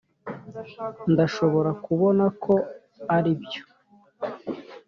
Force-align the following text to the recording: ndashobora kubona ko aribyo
ndashobora 1.13 1.71
kubona 1.85 2.25
ko 2.43 2.53
aribyo 3.15 3.61